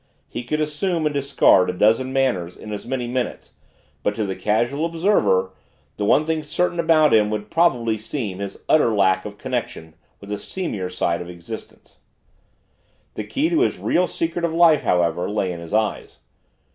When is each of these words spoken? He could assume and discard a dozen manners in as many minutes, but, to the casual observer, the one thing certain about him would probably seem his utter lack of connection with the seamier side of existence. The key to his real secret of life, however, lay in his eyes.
He 0.27 0.43
could 0.43 0.59
assume 0.59 1.05
and 1.05 1.13
discard 1.13 1.69
a 1.69 1.73
dozen 1.73 2.11
manners 2.11 2.57
in 2.57 2.73
as 2.73 2.87
many 2.87 3.07
minutes, 3.07 3.53
but, 4.01 4.15
to 4.15 4.25
the 4.25 4.35
casual 4.35 4.83
observer, 4.85 5.51
the 5.97 6.05
one 6.05 6.25
thing 6.25 6.41
certain 6.41 6.79
about 6.79 7.13
him 7.13 7.29
would 7.29 7.51
probably 7.51 7.99
seem 7.99 8.39
his 8.39 8.63
utter 8.67 8.95
lack 8.95 9.25
of 9.25 9.37
connection 9.37 9.93
with 10.19 10.31
the 10.31 10.39
seamier 10.39 10.89
side 10.89 11.21
of 11.21 11.29
existence. 11.29 11.99
The 13.13 13.25
key 13.25 13.47
to 13.49 13.59
his 13.59 13.77
real 13.77 14.07
secret 14.07 14.43
of 14.43 14.55
life, 14.55 14.81
however, 14.81 15.29
lay 15.29 15.51
in 15.51 15.59
his 15.59 15.71
eyes. 15.71 16.17